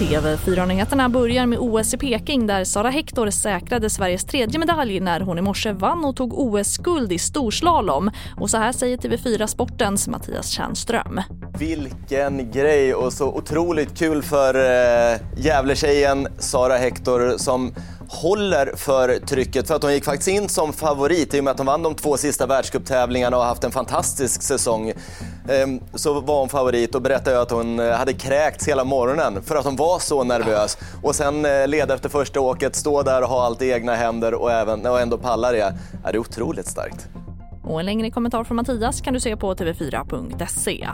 [0.00, 5.38] TV4-nyheterna börjar med OS i Peking där Sara Hector säkrade Sveriges tredje medalj när hon
[5.38, 8.10] i morse vann och tog OS-guld i storslalom.
[8.36, 11.20] Och så här säger TV4 Sportens Mattias Tjärnström.
[11.58, 17.74] Vilken grej och så otroligt kul för eh, Gävletjejen Sara Hector som
[18.10, 21.58] håller för trycket för att hon gick faktiskt in som favorit i och med att
[21.58, 24.92] hon vann de två sista världscuptävlingarna och haft en fantastisk säsong.
[25.48, 29.56] Ehm, så var hon favorit och berättade att hon eh, hade kräkts hela morgonen för
[29.56, 30.78] att hon var så nervös.
[31.02, 34.34] Och sen eh, leda efter första åket, stå där och ha allt i egna händer
[34.34, 35.74] och, även, och ändå palla det.
[36.02, 37.08] det är otroligt starkt.
[37.64, 40.88] Och en längre kommentar från Mattias kan du se på tv4.se.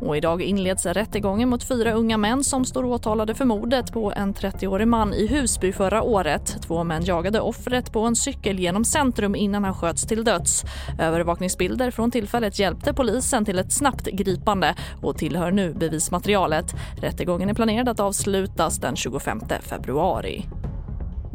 [0.00, 4.34] Och idag inleds rättegången mot fyra unga män som står åtalade för mordet på en
[4.34, 6.56] 30-årig man i Husby förra året.
[6.62, 10.64] Två män jagade offret på en cykel genom centrum innan han sköts till döds.
[11.00, 16.74] Övervakningsbilder från tillfället hjälpte polisen till ett snabbt gripande och tillhör nu bevismaterialet.
[17.00, 20.46] Rättegången är planerad att avslutas den 25 februari.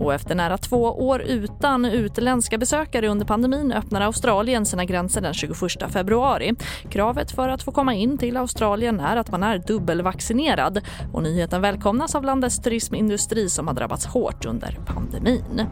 [0.02, 5.34] Och efter nära två år utan utländska besökare under pandemin öppnar Australien sina gränser den
[5.34, 6.54] 21 februari.
[6.90, 10.82] Kravet för att få komma in till Australien är att man är dubbelvaccinerad.
[11.14, 15.66] Och nyheten välkomnas av landets turismindustri som har drabbats hårt under pandemin.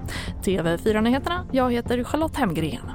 [0.44, 2.91] TV4-nyheterna, jag heter Charlotte Hemgren.